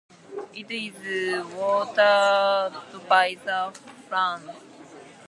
[0.55, 2.73] It is watered
[3.07, 3.71] by the
[4.09, 4.51] Furans.